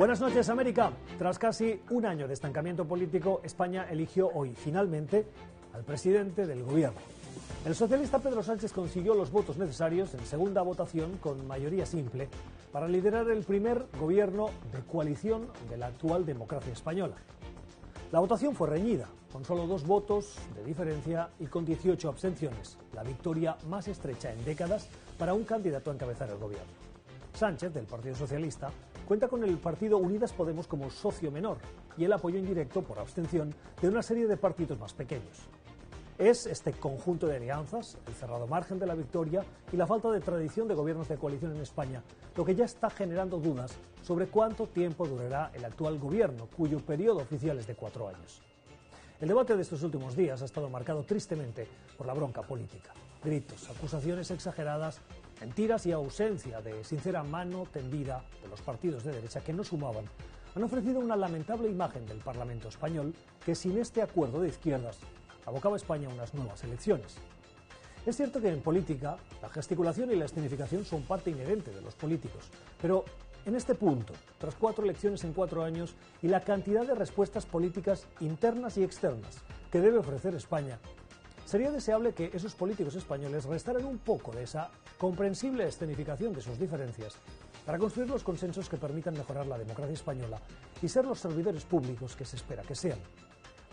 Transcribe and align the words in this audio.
Buenas 0.00 0.18
noches, 0.18 0.48
América. 0.48 0.92
Tras 1.18 1.38
casi 1.38 1.78
un 1.90 2.06
año 2.06 2.26
de 2.26 2.32
estancamiento 2.32 2.86
político, 2.86 3.42
España 3.44 3.86
eligió 3.90 4.30
hoy 4.32 4.54
finalmente 4.54 5.26
al 5.74 5.84
presidente 5.84 6.46
del 6.46 6.62
gobierno. 6.62 6.98
El 7.66 7.74
socialista 7.74 8.18
Pedro 8.18 8.42
Sánchez 8.42 8.72
consiguió 8.72 9.14
los 9.14 9.30
votos 9.30 9.58
necesarios 9.58 10.14
en 10.14 10.24
segunda 10.24 10.62
votación 10.62 11.18
con 11.18 11.46
mayoría 11.46 11.84
simple 11.84 12.30
para 12.72 12.88
liderar 12.88 13.28
el 13.28 13.44
primer 13.44 13.84
gobierno 14.00 14.48
de 14.72 14.80
coalición 14.90 15.48
de 15.68 15.76
la 15.76 15.88
actual 15.88 16.24
democracia 16.24 16.72
española. 16.72 17.16
La 18.10 18.20
votación 18.20 18.54
fue 18.54 18.70
reñida, 18.70 19.06
con 19.30 19.44
solo 19.44 19.66
dos 19.66 19.86
votos 19.86 20.34
de 20.56 20.64
diferencia 20.64 21.28
y 21.38 21.44
con 21.44 21.66
18 21.66 22.08
abstenciones, 22.08 22.78
la 22.94 23.02
victoria 23.02 23.58
más 23.68 23.86
estrecha 23.86 24.32
en 24.32 24.42
décadas 24.46 24.88
para 25.18 25.34
un 25.34 25.44
candidato 25.44 25.90
a 25.90 25.94
encabezar 25.94 26.30
el 26.30 26.38
gobierno. 26.38 26.90
Sánchez, 27.40 27.72
del 27.72 27.86
Partido 27.86 28.14
Socialista, 28.14 28.70
cuenta 29.08 29.26
con 29.26 29.42
el 29.42 29.56
partido 29.56 29.96
Unidas 29.96 30.30
Podemos 30.30 30.66
como 30.66 30.90
socio 30.90 31.30
menor 31.30 31.56
y 31.96 32.04
el 32.04 32.12
apoyo 32.12 32.36
indirecto 32.38 32.82
por 32.82 32.98
abstención 32.98 33.54
de 33.80 33.88
una 33.88 34.02
serie 34.02 34.26
de 34.26 34.36
partidos 34.36 34.78
más 34.78 34.92
pequeños. 34.92 35.48
Es 36.18 36.44
este 36.44 36.74
conjunto 36.74 37.26
de 37.26 37.36
alianzas, 37.36 37.96
el 38.06 38.12
cerrado 38.12 38.46
margen 38.46 38.78
de 38.78 38.86
la 38.86 38.94
victoria 38.94 39.42
y 39.72 39.78
la 39.78 39.86
falta 39.86 40.10
de 40.10 40.20
tradición 40.20 40.68
de 40.68 40.74
gobiernos 40.74 41.08
de 41.08 41.16
coalición 41.16 41.56
en 41.56 41.62
España 41.62 42.02
lo 42.36 42.44
que 42.44 42.54
ya 42.54 42.66
está 42.66 42.90
generando 42.90 43.38
dudas 43.38 43.72
sobre 44.02 44.26
cuánto 44.26 44.66
tiempo 44.66 45.08
durará 45.08 45.50
el 45.54 45.64
actual 45.64 45.98
gobierno, 45.98 46.46
cuyo 46.54 46.78
periodo 46.80 47.20
oficial 47.20 47.58
es 47.58 47.66
de 47.66 47.74
cuatro 47.74 48.06
años. 48.06 48.42
El 49.18 49.28
debate 49.28 49.56
de 49.56 49.62
estos 49.62 49.82
últimos 49.82 50.14
días 50.14 50.42
ha 50.42 50.44
estado 50.44 50.68
marcado 50.68 51.04
tristemente 51.04 51.66
por 51.96 52.06
la 52.06 52.12
bronca 52.12 52.42
política. 52.42 52.92
Gritos, 53.24 53.70
acusaciones 53.70 54.30
exageradas, 54.30 55.00
mentiras 55.40 55.86
y 55.86 55.92
ausencia 55.92 56.60
de 56.60 56.84
sincera 56.84 57.22
mano 57.22 57.66
tendida 57.72 58.22
de 58.42 58.48
los 58.48 58.60
partidos 58.60 59.04
de 59.04 59.12
derecha 59.12 59.40
que 59.40 59.52
no 59.52 59.64
sumaban 59.64 60.04
han 60.54 60.62
ofrecido 60.62 61.00
una 61.00 61.16
lamentable 61.16 61.68
imagen 61.68 62.06
del 62.06 62.18
Parlamento 62.18 62.68
español 62.68 63.14
que 63.44 63.54
sin 63.54 63.78
este 63.78 64.02
acuerdo 64.02 64.40
de 64.40 64.48
izquierdas 64.48 64.98
abocaba 65.46 65.76
a 65.76 65.78
España 65.78 66.08
a 66.08 66.12
unas 66.12 66.34
nuevas 66.34 66.62
elecciones. 66.64 67.16
Es 68.04 68.16
cierto 68.16 68.40
que 68.40 68.48
en 68.48 68.60
política 68.60 69.16
la 69.40 69.48
gesticulación 69.48 70.10
y 70.10 70.16
la 70.16 70.24
escenificación 70.24 70.84
son 70.84 71.02
parte 71.02 71.30
inherente 71.30 71.70
de 71.70 71.80
los 71.80 71.94
políticos, 71.94 72.50
pero 72.80 73.04
en 73.46 73.54
este 73.54 73.74
punto, 73.74 74.12
tras 74.38 74.54
cuatro 74.54 74.84
elecciones 74.84 75.24
en 75.24 75.32
cuatro 75.32 75.62
años 75.62 75.94
y 76.20 76.28
la 76.28 76.40
cantidad 76.40 76.86
de 76.86 76.94
respuestas 76.94 77.46
políticas 77.46 78.06
internas 78.20 78.76
y 78.76 78.84
externas 78.84 79.38
que 79.70 79.80
debe 79.80 79.98
ofrecer 79.98 80.34
España, 80.34 80.78
sería 81.50 81.72
deseable 81.72 82.12
que 82.12 82.30
esos 82.32 82.54
políticos 82.54 82.94
españoles 82.94 83.44
restaran 83.44 83.84
un 83.84 83.98
poco 83.98 84.30
de 84.30 84.44
esa 84.44 84.70
comprensible 84.96 85.66
escenificación 85.66 86.32
de 86.32 86.40
sus 86.40 86.60
diferencias 86.60 87.16
para 87.66 87.76
construir 87.76 88.08
los 88.08 88.22
consensos 88.22 88.68
que 88.68 88.76
permitan 88.76 89.14
mejorar 89.14 89.48
la 89.48 89.58
democracia 89.58 89.94
española 89.94 90.40
y 90.80 90.88
ser 90.88 91.06
los 91.06 91.18
servidores 91.18 91.64
públicos 91.64 92.14
que 92.14 92.24
se 92.24 92.36
espera 92.36 92.62
que 92.62 92.76
sean 92.76 93.00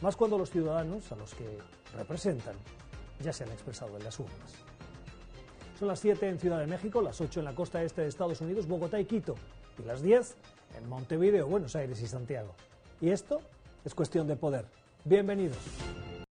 más 0.02 0.16
cuando 0.16 0.40
los 0.40 0.50
ciudadanos 0.50 1.12
a 1.12 1.18
los 1.18 1.36
que 1.36 1.60
representan 1.96 2.56
ya 3.24 3.32
se 3.32 3.44
han 3.44 3.52
expresado 3.52 3.96
en 3.96 4.04
las 4.04 4.20
urnas. 4.20 4.56
Son 5.78 5.88
las 5.88 6.00
7 6.00 6.30
en 6.30 6.40
Ciudad 6.40 6.58
de 6.58 6.66
México, 6.66 7.00
las 7.00 7.22
8 7.22 7.42
en 7.42 7.46
la 7.46 7.54
costa 7.54 7.84
este 7.84 8.02
de 8.02 8.08
Estados 8.08 8.42
Unidos, 8.42 8.68
Bogotá 8.68 9.00
y 9.00 9.06
Quito, 9.06 9.36
y 9.78 9.84
las 9.84 10.02
10 10.02 10.36
en 10.80 10.90
Montevideo, 10.90 11.46
Buenos 11.46 11.76
Aires 11.76 12.02
y 12.02 12.08
Santiago. 12.08 12.56
Y 13.02 13.12
esto 13.12 13.40
es 13.86 13.94
cuestión 13.94 14.26
de 14.26 14.36
poder. 14.36 14.66
Bienvenidos. 15.06 15.60